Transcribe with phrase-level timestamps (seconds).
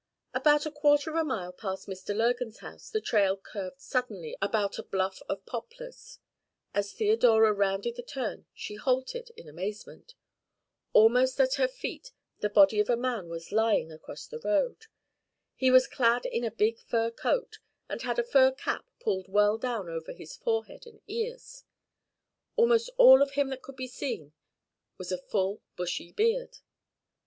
[0.33, 2.15] About a quarter of a mile past Mr.
[2.17, 6.17] Lurgan's house the trail curved suddenly about a bluff of poplars.
[6.73, 10.15] As Theodora rounded the turn she halted in amazement.
[10.91, 14.87] Almost at her feet the body of a man was lying across the road.
[15.53, 19.59] He was clad in a big fur coat, and had a fur cap pulled well
[19.59, 21.63] down over his forehead and ears.
[22.55, 24.33] Almost all of him that could be seen
[24.97, 26.57] was a full bushy beard.